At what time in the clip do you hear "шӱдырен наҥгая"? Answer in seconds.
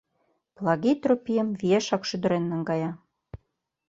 2.09-2.91